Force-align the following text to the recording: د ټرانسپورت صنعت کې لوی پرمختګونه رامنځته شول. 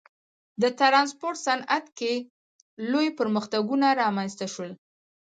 د 0.61 0.63
ټرانسپورت 0.79 1.37
صنعت 1.47 1.85
کې 1.99 2.13
لوی 2.91 3.07
پرمختګونه 3.19 3.87
رامنځته 4.01 4.45
شول. 4.53 4.71